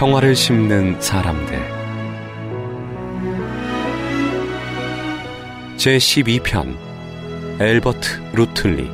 [0.00, 1.60] 평화를 심는 사람들
[5.76, 6.74] 제12편
[7.60, 8.88] 엘버트 루틀리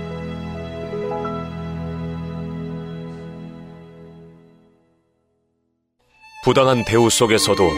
[6.43, 7.71] 부당한 대우 속에서도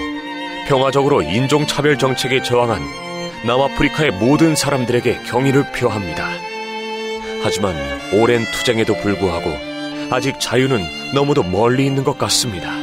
[0.67, 2.81] 평화적으로 인종차별 정책에 저항한
[3.47, 6.31] 남아프리카의 모든 사람들에게 경의를 표합니다.
[7.43, 7.75] 하지만
[8.15, 9.51] 오랜 투쟁에도 불구하고
[10.11, 12.78] 아직 자유는 너무도 멀리 있는 것 같습니다.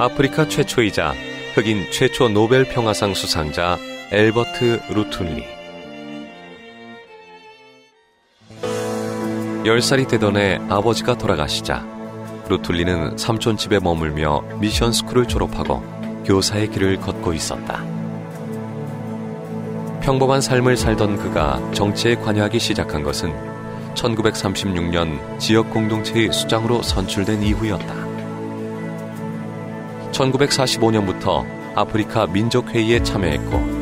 [0.00, 1.12] 아프리카 최초이자
[1.54, 3.76] 흑인 최초 노벨 평화상 수상자
[4.12, 5.44] 앨버트 루툴리
[9.64, 11.84] 10살이 되던 해 아버지가 돌아가시자
[12.48, 15.82] 루툴리는 삼촌 집에 머물며 미션 스쿨을 졸업하고
[16.24, 17.84] 교사의 길을 걷고 있었다.
[20.00, 23.34] 평범한 삶을 살던 그가 정치에 관여하기 시작한 것은
[23.94, 28.07] 1936년 지역 공동체의 수장으로 선출된 이후였다.
[30.18, 33.78] 1945년부터 아프리카 민족회의에 참여했고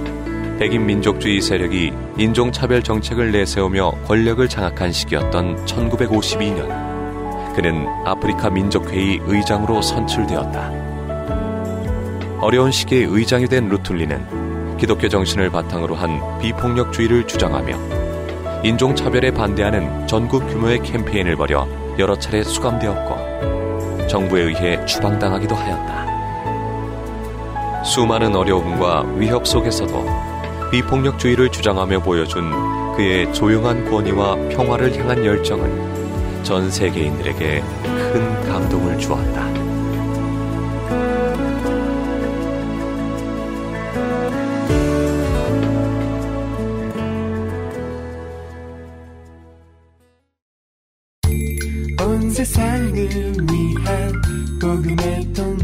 [0.58, 10.86] 백인 민족주의 세력이 인종차별 정책을 내세우며 권력을 장악한 시기였던 1952년 그는 아프리카 민족회의 의장으로 선출되었다.
[12.40, 20.82] 어려운 시기에 의장이 된 루툴리는 기독교 정신을 바탕으로 한 비폭력주의를 주장하며 인종차별에 반대하는 전국 규모의
[20.82, 26.15] 캠페인을 벌여 여러 차례 수감되었고 정부에 의해 추방당하기도 하였다.
[27.86, 30.04] 수많은 어려움과 위협 속에서도
[30.72, 32.50] 비폭력주의를 주장하며 보여준
[32.96, 39.46] 그의 조용한 권위와 평화를 향한 열정은 전 세계인들에게 큰 감동을 주었다.
[52.04, 54.12] 온 세상을 위한
[54.60, 55.55] 복음의 통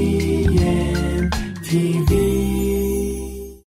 [0.00, 1.30] 로 CGM
[1.62, 2.19] TV